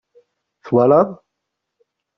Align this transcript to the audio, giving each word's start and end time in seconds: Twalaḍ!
Twalaḍ! 0.65 1.09